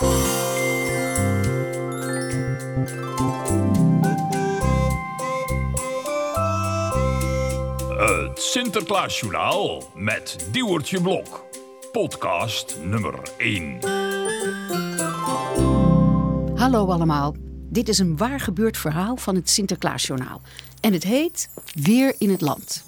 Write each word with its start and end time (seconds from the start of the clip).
Het 0.00 0.08
Sinterklaasjournaal 8.34 9.82
met 9.94 10.36
Diewertje 10.52 11.00
Blok. 11.00 11.44
Podcast 11.92 12.76
nummer 12.82 13.14
1. 13.36 13.78
Hallo 16.54 16.86
allemaal. 16.86 17.34
Dit 17.68 17.88
is 17.88 17.98
een 17.98 18.16
waar 18.16 18.40
gebeurd 18.40 18.76
verhaal 18.76 19.16
van 19.16 19.34
het 19.34 19.50
Sinterklaasjournaal. 19.50 20.40
En 20.80 20.92
het 20.92 21.04
heet 21.04 21.48
Weer 21.74 22.14
in 22.18 22.30
het 22.30 22.40
Land. 22.40 22.84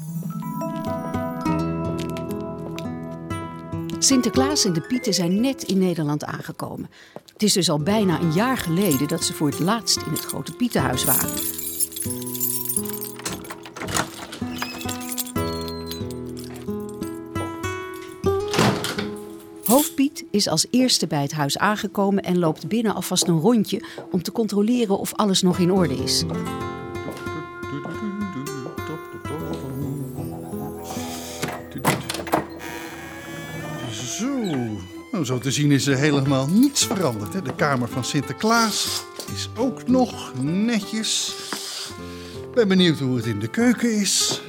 Sinterklaas 4.03 4.65
en 4.65 4.73
de 4.73 4.81
Pieten 4.81 5.15
zijn 5.15 5.41
net 5.41 5.63
in 5.63 5.79
Nederland 5.79 6.25
aangekomen. 6.25 6.91
Het 7.33 7.43
is 7.43 7.53
dus 7.53 7.71
al 7.71 7.79
bijna 7.79 8.21
een 8.21 8.33
jaar 8.33 8.57
geleden 8.57 9.09
dat 9.09 9.25
ze 9.25 9.33
voor 9.33 9.49
het 9.49 9.59
laatst 9.59 9.97
in 9.97 10.13
het 10.13 10.25
grote 10.25 10.53
Pietenhuis 10.53 11.05
waren. 11.05 11.31
Hoofdpiet 19.65 20.25
is 20.31 20.49
als 20.49 20.67
eerste 20.71 21.07
bij 21.07 21.23
het 21.23 21.33
huis 21.33 21.59
aangekomen 21.59 22.23
en 22.23 22.39
loopt 22.39 22.69
binnen 22.69 22.95
alvast 22.95 23.29
een 23.29 23.41
rondje 23.41 23.83
om 24.11 24.23
te 24.23 24.33
controleren 24.33 24.99
of 24.99 25.15
alles 25.15 25.43
nog 25.43 25.59
in 25.59 25.73
orde 25.73 25.95
is. 25.95 26.25
Zo, 35.13 35.23
zo 35.23 35.39
te 35.39 35.51
zien 35.51 35.71
is 35.71 35.87
er 35.87 35.97
helemaal 35.97 36.47
niets 36.47 36.87
veranderd. 36.87 37.33
Hè? 37.33 37.43
De 37.43 37.55
kamer 37.55 37.89
van 37.89 38.05
Sinterklaas 38.05 39.05
is 39.35 39.49
ook 39.57 39.89
nog 39.89 40.33
netjes. 40.41 41.35
Ben 42.55 42.69
benieuwd 42.69 42.99
hoe 42.99 43.17
het 43.17 43.27
in 43.27 43.39
de 43.39 43.49
keuken 43.49 44.01
is. 44.01 44.43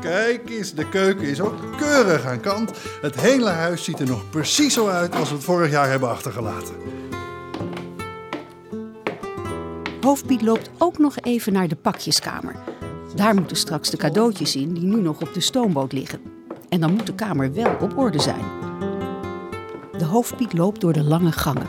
Kijk 0.00 0.50
eens, 0.50 0.74
de 0.74 0.88
keuken 0.88 1.28
is 1.28 1.40
ook 1.40 1.76
keurig 1.78 2.24
aan 2.24 2.40
kant. 2.40 2.70
Het 3.00 3.20
hele 3.20 3.48
huis 3.48 3.84
ziet 3.84 4.00
er 4.00 4.06
nog 4.06 4.30
precies 4.30 4.74
zo 4.74 4.88
uit 4.88 5.14
als 5.14 5.28
we 5.28 5.34
het 5.34 5.44
vorig 5.44 5.70
jaar 5.70 5.90
hebben 5.90 6.08
achtergelaten. 6.08 6.74
Hoofdpiet 10.00 10.42
loopt 10.42 10.70
ook 10.78 10.98
nog 10.98 11.18
even 11.18 11.52
naar 11.52 11.68
de 11.68 11.76
pakjeskamer. 11.76 12.54
Daar 13.14 13.34
moeten 13.34 13.56
straks 13.56 13.90
de 13.90 13.96
cadeautjes 13.96 14.56
in 14.56 14.74
die 14.74 14.84
nu 14.84 15.00
nog 15.00 15.20
op 15.20 15.34
de 15.34 15.40
stoomboot 15.40 15.92
liggen. 15.92 16.35
En 16.68 16.80
dan 16.80 16.92
moet 16.92 17.06
de 17.06 17.14
kamer 17.14 17.52
wel 17.52 17.76
op 17.80 17.98
orde 17.98 18.20
zijn. 18.20 18.44
De 19.98 20.04
hoofdpiet 20.04 20.52
loopt 20.52 20.80
door 20.80 20.92
de 20.92 21.02
lange 21.02 21.32
gangen. 21.32 21.66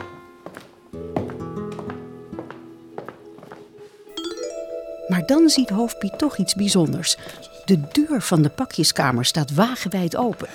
Maar 5.08 5.26
dan 5.26 5.48
ziet 5.48 5.70
hoofdpiet 5.70 6.18
toch 6.18 6.36
iets 6.36 6.54
bijzonders. 6.54 7.16
De 7.64 7.80
deur 7.92 8.22
van 8.22 8.42
de 8.42 8.48
pakjeskamer 8.48 9.24
staat 9.24 9.54
wagenwijd 9.54 10.16
open. 10.16 10.48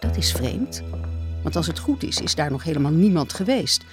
Dat 0.00 0.16
is 0.16 0.32
vreemd. 0.32 0.82
Want 1.42 1.56
als 1.56 1.66
het 1.66 1.78
goed 1.78 2.02
is, 2.02 2.20
is 2.20 2.34
daar 2.34 2.50
nog 2.50 2.62
helemaal 2.62 2.92
niemand 2.92 3.32
geweest. 3.32 3.84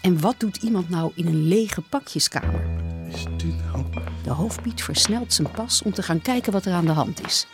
En 0.00 0.20
wat 0.20 0.34
doet 0.38 0.56
iemand 0.56 0.88
nou 0.88 1.12
in 1.14 1.26
een 1.26 1.48
lege 1.48 1.80
pakjeskamer? 1.80 2.64
Is 3.08 3.24
dit 3.36 3.54
nou... 3.72 3.84
De 4.24 4.30
hoofdpiet 4.30 4.82
versnelt 4.82 5.32
zijn 5.32 5.50
pas 5.50 5.82
om 5.82 5.92
te 5.92 6.02
gaan 6.02 6.20
kijken 6.20 6.52
wat 6.52 6.64
er 6.64 6.72
aan 6.72 6.84
de 6.84 6.92
hand 6.92 7.26
is. 7.26 7.46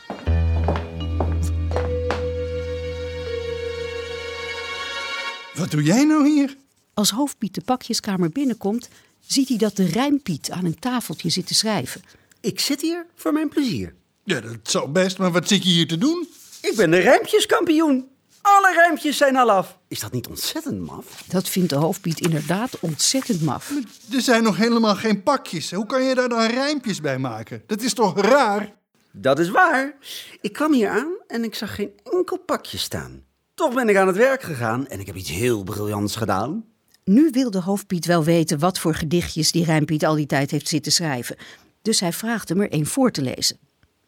Wat 5.58 5.70
doe 5.70 5.82
jij 5.82 6.04
nou 6.04 6.28
hier? 6.28 6.56
Als 6.94 7.10
hoofdpiet 7.10 7.54
de 7.54 7.60
pakjeskamer 7.60 8.30
binnenkomt, 8.30 8.88
ziet 9.20 9.48
hij 9.48 9.56
dat 9.56 9.76
de 9.76 9.84
rijmpiet 9.84 10.50
aan 10.50 10.64
een 10.64 10.78
tafeltje 10.78 11.30
zit 11.30 11.46
te 11.46 11.54
schrijven. 11.54 12.02
Ik 12.40 12.60
zit 12.60 12.80
hier 12.80 13.06
voor 13.14 13.32
mijn 13.32 13.48
plezier. 13.48 13.94
Ja, 14.24 14.40
dat 14.40 14.56
zou 14.62 14.88
best, 14.88 15.18
maar 15.18 15.32
wat 15.32 15.48
zit 15.48 15.62
je 15.62 15.68
hier 15.68 15.88
te 15.88 15.98
doen? 15.98 16.28
Ik 16.62 16.76
ben 16.76 16.90
de 16.90 16.98
rijmpjeskampioen. 16.98 18.08
Alle 18.42 18.72
rijmpjes 18.72 19.16
zijn 19.16 19.36
al 19.36 19.50
af. 19.50 19.78
Is 19.88 20.00
dat 20.00 20.12
niet 20.12 20.26
ontzettend 20.26 20.80
maf? 20.80 21.24
Dat 21.28 21.48
vindt 21.48 21.70
de 21.70 21.76
hoofdpiet 21.76 22.20
inderdaad 22.20 22.80
ontzettend 22.80 23.42
maf. 23.42 23.72
Er 24.12 24.20
zijn 24.20 24.42
nog 24.42 24.56
helemaal 24.56 24.96
geen 24.96 25.22
pakjes. 25.22 25.70
Hoe 25.70 25.86
kan 25.86 26.02
je 26.02 26.14
daar 26.14 26.28
dan 26.28 26.46
rijmpjes 26.46 27.00
bij 27.00 27.18
maken? 27.18 27.62
Dat 27.66 27.82
is 27.82 27.94
toch 27.94 28.20
raar? 28.20 28.74
Dat 29.12 29.38
is 29.38 29.50
waar. 29.50 29.96
Ik 30.40 30.52
kwam 30.52 30.72
hier 30.72 30.88
aan 30.88 31.12
en 31.26 31.44
ik 31.44 31.54
zag 31.54 31.74
geen 31.74 31.90
enkel 32.04 32.38
pakje 32.38 32.78
staan. 32.78 33.26
Toch 33.58 33.74
ben 33.74 33.88
ik 33.88 33.96
aan 33.96 34.06
het 34.06 34.16
werk 34.16 34.42
gegaan 34.42 34.86
en 34.86 35.00
ik 35.00 35.06
heb 35.06 35.16
iets 35.16 35.30
heel 35.30 35.62
briljants 35.62 36.16
gedaan. 36.16 36.64
Nu 37.04 37.30
wil 37.30 37.50
de 37.50 37.60
hoofdpiet 37.60 38.06
wel 38.06 38.24
weten 38.24 38.58
wat 38.58 38.78
voor 38.78 38.94
gedichtjes 38.94 39.52
die 39.52 39.64
rijmpiet 39.64 40.04
al 40.04 40.14
die 40.14 40.26
tijd 40.26 40.50
heeft 40.50 40.68
zitten 40.68 40.92
schrijven. 40.92 41.36
Dus 41.82 42.00
hij 42.00 42.12
vraagt 42.12 42.48
hem 42.48 42.60
er 42.60 42.72
een 42.72 42.86
voor 42.86 43.10
te 43.10 43.22
lezen. 43.22 43.58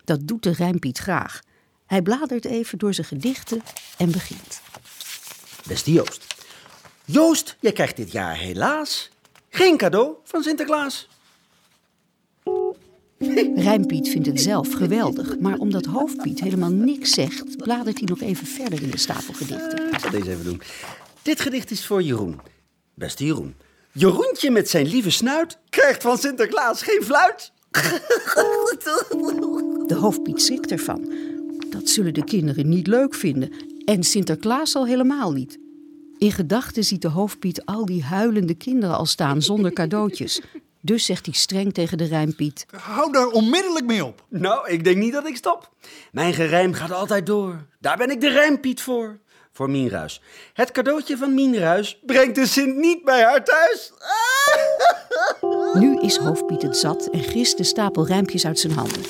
Dat 0.05 0.21
doet 0.23 0.43
de 0.43 0.53
rijmpiet 0.53 0.99
graag. 0.99 1.41
Hij 1.87 2.03
bladert 2.03 2.45
even 2.45 2.79
door 2.79 2.95
zijn 2.95 3.07
gedichten 3.07 3.63
en 3.97 4.11
begint. 4.11 4.61
Beste 5.67 5.93
Joost. 5.93 6.27
Joost, 7.05 7.57
jij 7.61 7.73
krijgt 7.73 7.97
dit 7.97 8.13
jaar 8.13 8.37
helaas 8.37 9.11
geen 9.49 9.77
cadeau 9.77 10.15
van 10.25 10.43
Sinterklaas. 10.43 11.09
Rijmpiet 13.55 14.09
vindt 14.09 14.27
het 14.27 14.41
zelf 14.41 14.73
geweldig, 14.73 15.39
maar 15.39 15.59
omdat 15.59 15.85
hoofdpiet 15.85 16.41
helemaal 16.41 16.71
niks 16.71 17.11
zegt, 17.11 17.57
bladert 17.57 17.99
hij 17.99 18.09
nog 18.09 18.21
even 18.21 18.47
verder 18.47 18.83
in 18.83 18.91
de 18.91 18.99
stapel 18.99 19.35
gedichten. 19.35 19.93
Ik 19.93 19.99
zal 19.99 20.11
deze 20.11 20.31
even 20.31 20.45
doen. 20.45 20.63
Dit 21.23 21.41
gedicht 21.41 21.71
is 21.71 21.87
voor 21.87 22.03
Jeroen. 22.03 22.41
Beste 22.95 23.25
Jeroen. 23.25 23.55
Jeroentje 23.93 24.51
met 24.51 24.69
zijn 24.69 24.87
lieve 24.87 25.11
snuit 25.11 25.59
krijgt 25.71 26.03
van 26.03 26.19
Sinterklaas 26.19 26.83
geen 26.83 27.03
fluit. 27.03 27.53
De 29.87 29.97
hoofdpiet 30.01 30.43
schrikt 30.43 30.71
ervan. 30.71 31.13
Dat 31.71 31.89
zullen 31.89 32.15
de 32.15 32.25
kinderen 32.25 32.69
niet 32.69 32.87
leuk 32.87 33.15
vinden. 33.15 33.53
En 33.85 34.03
Sinterklaas 34.03 34.75
al 34.75 34.87
helemaal 34.87 35.33
niet. 35.33 35.59
In 36.19 36.33
gedachten 36.33 36.85
ziet 36.85 37.03
de 37.03 37.09
hoofdpiet 37.09 37.65
al 37.65 37.87
die 37.87 38.03
huilende 38.03 38.55
kinderen 38.55 38.97
al 38.97 39.07
staan 39.07 39.43
zonder 39.43 39.73
cadeautjes. 39.73 40.41
Dus 40.81 41.05
zegt 41.05 41.27
hij 41.27 41.35
streng 41.35 41.75
tegen 41.75 41.99
de 41.99 42.05
rijmpiet. 42.05 42.67
Hou 42.77 43.13
daar 43.13 43.27
onmiddellijk 43.27 43.87
mee 43.87 44.05
op. 44.05 44.25
Nou, 44.29 44.69
ik 44.69 44.85
denk 44.85 44.97
niet 44.97 45.13
dat 45.13 45.27
ik 45.27 45.37
stop. 45.37 45.71
Mijn 46.13 46.35
gerijm 46.35 46.73
gaat 46.73 46.93
altijd 46.93 47.27
door. 47.27 47.67
Daar 47.79 47.97
ben 47.97 48.11
ik 48.11 48.21
de 48.21 48.31
rijmpiet 48.31 48.83
voor. 48.83 49.19
Voor 49.53 49.71
Mienruis. 49.71 50.23
Het 50.53 50.71
cadeautje 50.71 51.17
van 51.17 51.35
Mienruis 51.35 51.99
brengt 52.07 52.35
de 52.35 52.47
Sint 52.47 52.77
niet 52.77 53.05
bij 53.05 53.23
haar 53.23 53.45
thuis. 53.45 53.93
Nu 55.81 56.01
is 56.01 56.17
hoofdpiet 56.17 56.63
het 56.63 56.77
zat 56.77 57.09
en 57.13 57.23
grist 57.23 57.57
de 57.57 57.65
stapel 57.65 58.07
rijmpjes 58.07 58.47
uit 58.47 58.59
zijn 58.59 58.73
handen. 58.73 59.03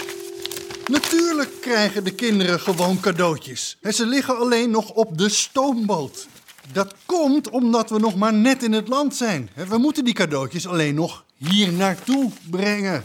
Natuurlijk 0.87 1.51
krijgen 1.61 2.05
de 2.05 2.15
kinderen 2.15 2.61
gewoon 2.61 3.01
cadeautjes. 3.01 3.77
En 3.81 3.95
ze 3.95 4.07
liggen 4.07 4.39
alleen 4.39 4.71
nog 4.71 4.91
op 4.91 5.19
de 5.19 5.29
stoomboot. 5.29 6.27
Dat 6.73 6.95
komt 7.07 7.51
omdat 7.51 7.91
we 7.91 7.99
nog 7.99 8.17
maar 8.17 8.33
net 8.33 8.63
in 8.63 8.73
het 8.73 8.89
land 8.89 9.17
zijn. 9.17 9.51
We 9.69 9.79
moeten 9.79 10.05
die 10.05 10.15
cadeautjes 10.15 10.67
alleen 10.67 10.95
nog 10.95 11.25
hier 11.49 11.73
naartoe 11.73 12.31
brengen. 12.51 13.05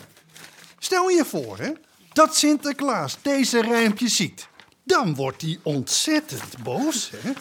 Stel 0.79 1.09
je 1.09 1.25
voor 1.25 1.57
hè, 1.57 1.71
dat 2.13 2.35
Sinterklaas 2.35 3.17
deze 3.21 3.61
rijmpjes 3.61 4.15
ziet. 4.15 4.47
Dan 4.83 5.15
wordt 5.15 5.41
hij 5.41 5.59
ontzettend 5.63 6.63
boos, 6.63 7.11
hè? 7.15 7.31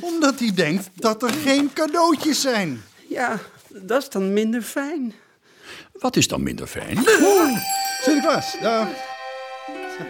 omdat 0.00 0.38
hij 0.38 0.54
denkt 0.54 0.88
dat 0.94 1.22
er 1.22 1.32
geen 1.32 1.72
cadeautjes 1.72 2.40
zijn. 2.40 2.82
Ja, 3.08 3.40
dat 3.68 4.02
is 4.02 4.08
dan 4.08 4.32
minder 4.32 4.62
fijn. 4.62 5.14
Wat 5.92 6.16
is 6.16 6.28
dan 6.28 6.42
minder 6.42 6.66
fijn? 6.66 6.96
Sinterklaas, 8.02 8.56
daar. 8.60 8.88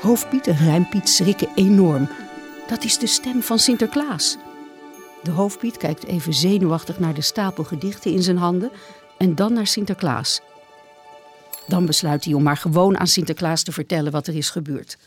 Hoofdpiet 0.00 0.47
en 0.47 0.56
rijmpiet 0.56 1.09
schrikken 1.09 1.48
enorm. 1.54 2.09
Dat 2.66 2.84
is 2.84 2.98
de 2.98 3.06
stem 3.06 3.43
van 3.43 3.59
Sinterklaas. 3.59 4.37
De 5.22 5.31
hoofdpiet 5.31 5.77
kijkt 5.77 6.07
even 6.07 6.34
zenuwachtig 6.34 6.98
naar 6.98 7.15
de 7.15 7.21
stapel 7.21 7.65
gedichten 7.65 8.13
in 8.13 8.22
zijn 8.22 8.36
handen 8.36 8.71
en 9.18 9.34
dan 9.34 9.53
naar 9.53 9.66
Sinterklaas. 9.66 10.41
Dan 11.66 11.86
besluit 11.86 12.24
hij 12.24 12.34
om 12.34 12.42
maar 12.42 12.56
gewoon 12.56 12.98
aan 12.98 13.06
Sinterklaas 13.06 13.62
te 13.62 13.72
vertellen 13.72 14.12
wat 14.12 14.26
er 14.26 14.36
is 14.36 14.50
gebeurd. 14.50 14.98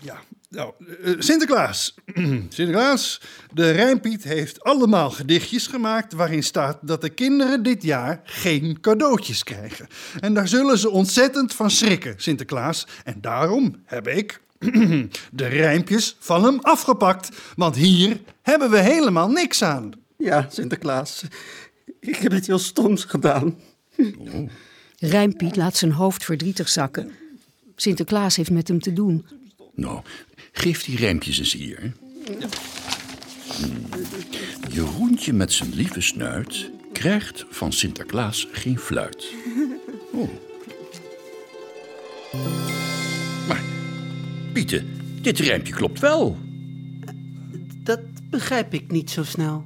Ja, 0.00 0.20
nou, 0.48 0.72
eh, 1.02 1.12
Sinterklaas. 1.18 1.94
Sinterklaas, 2.48 3.20
de 3.52 3.70
Rijnpiet 3.70 4.24
heeft 4.24 4.64
allemaal 4.64 5.10
gedichtjes 5.10 5.66
gemaakt 5.66 6.12
waarin 6.12 6.42
staat 6.42 6.78
dat 6.80 7.00
de 7.00 7.08
kinderen 7.08 7.62
dit 7.62 7.82
jaar 7.82 8.20
geen 8.24 8.80
cadeautjes 8.80 9.44
krijgen. 9.44 9.88
En 10.20 10.34
daar 10.34 10.48
zullen 10.48 10.78
ze 10.78 10.90
ontzettend 10.90 11.54
van 11.54 11.70
schrikken, 11.70 12.14
Sinterklaas. 12.16 12.86
En 13.04 13.20
daarom 13.20 13.82
heb 13.84 14.08
ik 14.08 14.40
de 15.30 15.46
rijmpjes 15.46 16.16
van 16.18 16.44
hem 16.44 16.58
afgepakt, 16.60 17.28
want 17.56 17.76
hier 17.76 18.20
hebben 18.42 18.70
we 18.70 18.78
helemaal 18.78 19.28
niks 19.28 19.62
aan. 19.62 19.92
Ja, 20.18 20.46
Sinterklaas. 20.50 21.24
Ik 22.02 22.16
heb 22.16 22.32
iets 22.32 22.46
heel 22.46 22.58
stoms 22.58 23.04
gedaan. 23.04 23.56
Rijmpiet 24.98 25.56
laat 25.56 25.76
zijn 25.76 25.92
hoofd 25.92 26.24
verdrietig 26.24 26.68
zakken. 26.68 27.10
Sinterklaas 27.76 28.36
heeft 28.36 28.50
met 28.50 28.68
hem 28.68 28.80
te 28.80 28.92
doen. 28.92 29.26
Nou, 29.74 30.02
geef 30.52 30.84
die 30.84 30.96
rijmpjes 30.96 31.38
eens 31.38 31.52
hier. 31.52 31.92
Jeroentje 34.68 35.32
met 35.32 35.52
zijn 35.52 35.74
lieve 35.74 36.00
snuit 36.00 36.70
krijgt 36.92 37.44
van 37.48 37.72
Sinterklaas 37.72 38.48
geen 38.52 38.78
fluit. 38.78 39.32
Oh. 40.12 40.28
Maar, 43.48 43.62
Pieten, 44.52 44.86
dit 45.20 45.38
rijmpje 45.38 45.72
klopt 45.72 46.00
wel. 46.00 46.38
Dat 47.82 48.00
begrijp 48.30 48.74
ik 48.74 48.90
niet 48.90 49.10
zo 49.10 49.24
snel. 49.24 49.64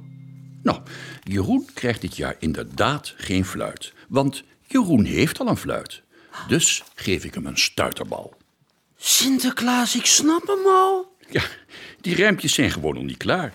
Nou, 0.67 0.79
Jeroen 1.23 1.69
krijgt 1.73 2.01
dit 2.01 2.15
jaar 2.15 2.35
inderdaad 2.39 3.13
geen 3.17 3.45
fluit. 3.45 3.93
Want 4.07 4.43
Jeroen 4.65 5.03
heeft 5.03 5.39
al 5.39 5.47
een 5.47 5.57
fluit. 5.57 6.01
Dus 6.47 6.83
geef 6.95 7.23
ik 7.23 7.33
hem 7.33 7.45
een 7.45 7.57
stuiterbal. 7.57 8.33
Sinterklaas, 8.97 9.95
ik 9.95 10.05
snap 10.05 10.47
hem 10.47 10.65
al. 10.65 11.15
Ja, 11.29 11.43
die 12.01 12.15
rijmpjes 12.15 12.53
zijn 12.53 12.71
gewoon 12.71 12.93
nog 12.93 13.03
niet 13.03 13.17
klaar. 13.17 13.53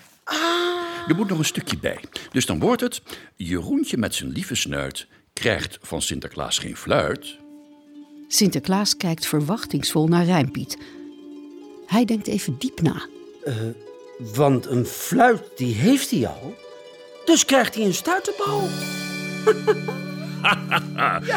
Er 1.08 1.14
moet 1.14 1.28
nog 1.28 1.38
een 1.38 1.44
stukje 1.44 1.78
bij. 1.78 2.00
Dus 2.30 2.46
dan 2.46 2.58
wordt 2.58 2.80
het... 2.80 3.02
Jeroentje 3.36 3.96
met 3.96 4.14
zijn 4.14 4.30
lieve 4.30 4.54
snuit 4.54 5.06
krijgt 5.32 5.78
van 5.82 6.02
Sinterklaas 6.02 6.58
geen 6.58 6.76
fluit... 6.76 7.40
Sinterklaas 8.28 8.96
kijkt 8.96 9.26
verwachtingsvol 9.26 10.06
naar 10.08 10.24
Rijmpiet. 10.24 10.78
Hij 11.86 12.04
denkt 12.04 12.26
even 12.26 12.58
diep 12.58 12.80
na. 12.80 13.06
Want 14.18 14.66
een 14.66 14.86
fluit, 14.86 15.42
die 15.56 15.74
heeft 15.74 16.10
hij 16.10 16.26
al. 16.26 16.54
Dus 17.24 17.44
krijgt 17.44 17.74
hij 17.74 17.84
een 17.84 17.94
stuiterbal. 17.94 18.68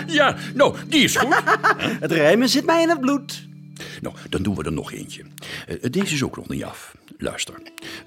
Ja, 0.07 0.35
nou, 0.53 0.75
die 0.87 1.03
is 1.03 1.15
goed. 1.15 1.35
Het 2.03 2.11
rijmen 2.11 2.49
zit 2.49 2.65
mij 2.65 2.81
in 2.81 2.89
het 2.89 2.99
bloed. 2.99 3.47
nou, 4.01 4.15
dan 4.29 4.43
doen 4.43 4.55
we 4.55 4.63
er 4.63 4.71
nog 4.71 4.91
eentje. 4.93 5.21
Eh, 5.67 5.75
Deze 5.91 6.13
is 6.13 6.23
ook 6.23 6.35
nog 6.37 6.47
niet 6.47 6.63
af. 6.63 6.95
Luister. 7.17 7.53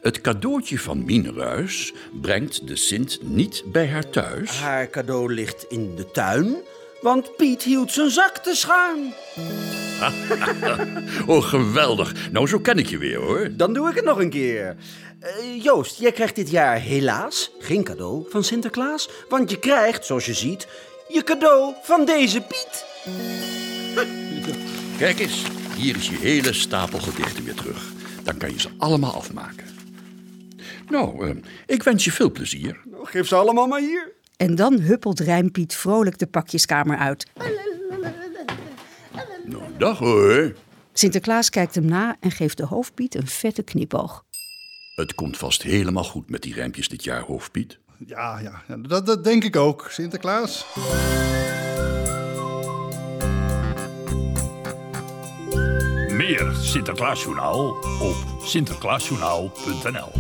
Het 0.02 0.20
cadeautje 0.20 0.78
van 0.78 1.04
Mien 1.04 1.34
Ruis 1.34 1.92
brengt 2.20 2.66
de 2.68 2.76
Sint 2.76 3.18
niet 3.22 3.62
bij 3.66 3.88
haar 3.88 4.10
thuis. 4.10 4.50
Haar 4.60 4.90
cadeau 4.90 5.34
ligt 5.34 5.64
in 5.68 5.94
de 5.96 6.10
tuin, 6.10 6.56
want 7.00 7.36
Piet 7.36 7.62
hield 7.62 7.92
zijn 7.92 8.10
zak 8.10 8.38
te 8.38 8.54
schuin. 8.54 9.12
Oh, 11.26 11.44
geweldig. 11.44 12.14
Nou, 12.30 12.46
zo 12.46 12.58
ken 12.58 12.78
ik 12.78 12.86
je 12.86 12.98
weer, 12.98 13.16
hoor. 13.18 13.48
Dan 13.52 13.72
doe 13.72 13.88
ik 13.90 13.94
het 13.94 14.04
nog 14.04 14.18
een 14.20 14.30
keer. 14.30 14.76
Eh, 15.20 15.62
Joost, 15.62 15.98
jij 15.98 16.12
krijgt 16.12 16.36
dit 16.36 16.50
jaar 16.50 16.80
helaas 16.80 17.50
geen 17.58 17.84
cadeau 17.84 18.26
van 18.28 18.44
Sinterklaas. 18.44 19.08
Want 19.28 19.50
je 19.50 19.58
krijgt, 19.58 20.04
zoals 20.04 20.26
je 20.26 20.34
ziet, 20.34 20.68
je 21.08 21.22
cadeau 21.24 21.74
van 21.82 22.04
deze 22.04 22.40
Piet. 22.40 22.86
Kijk 24.98 25.18
eens, 25.18 25.44
hier 25.76 25.96
is 25.96 26.08
je 26.08 26.16
hele 26.16 26.52
stapel 26.52 26.98
gedichten 26.98 27.44
weer 27.44 27.54
terug. 27.54 27.92
Dan 28.22 28.36
kan 28.36 28.52
je 28.52 28.60
ze 28.60 28.68
allemaal 28.78 29.12
afmaken. 29.12 29.66
Nou, 30.88 31.28
eh, 31.28 31.36
ik 31.66 31.82
wens 31.82 32.04
je 32.04 32.12
veel 32.12 32.32
plezier. 32.32 32.80
Nou, 32.90 33.06
geef 33.06 33.26
ze 33.26 33.34
allemaal 33.34 33.66
maar 33.66 33.80
hier. 33.80 34.12
En 34.36 34.54
dan 34.54 34.80
huppelt 34.80 35.20
Rijmpiet 35.20 35.74
vrolijk 35.74 36.18
de 36.18 36.26
pakjeskamer 36.26 36.96
uit. 36.96 37.26
Nou, 39.44 39.62
dag 39.78 39.98
hoor. 39.98 40.54
Sinterklaas 40.92 41.50
kijkt 41.50 41.74
hem 41.74 41.84
na 41.84 42.16
en 42.20 42.30
geeft 42.30 42.56
de 42.56 42.66
hoofdpiet 42.66 43.14
een 43.14 43.26
vette 43.26 43.62
knipoog. 43.62 44.26
Het 44.98 45.14
komt 45.14 45.36
vast 45.36 45.62
helemaal 45.62 46.04
goed 46.04 46.30
met 46.30 46.42
die 46.42 46.54
rijmpjes 46.54 46.88
dit 46.88 47.04
jaar, 47.04 47.22
hoofdpiet. 47.22 47.78
Ja, 48.06 48.38
ja, 48.38 48.62
ja, 48.68 48.76
dat, 48.76 49.06
dat 49.06 49.24
denk 49.24 49.44
ik 49.44 49.56
ook, 49.56 49.86
Sinterklaas. 49.90 50.66
Meer 56.08 56.52
Sinterklaasjournaal 56.60 57.68
op 58.00 58.16
sinterklaasjournaal.nl 58.42 60.12